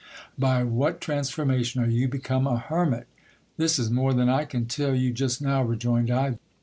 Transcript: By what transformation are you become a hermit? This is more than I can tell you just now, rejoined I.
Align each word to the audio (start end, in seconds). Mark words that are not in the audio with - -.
By 0.35 0.63
what 0.63 0.99
transformation 0.99 1.79
are 1.83 1.87
you 1.87 2.07
become 2.07 2.47
a 2.47 2.57
hermit? 2.57 3.05
This 3.57 3.77
is 3.77 3.91
more 3.91 4.15
than 4.15 4.29
I 4.29 4.45
can 4.45 4.65
tell 4.65 4.95
you 4.95 5.13
just 5.13 5.43
now, 5.43 5.61
rejoined 5.61 6.09
I. 6.09 6.39